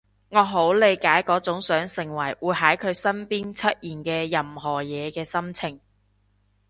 [0.29, 5.79] 我好理解嗰種想成為會喺佢身邊出現嘅任何嘢嘅心情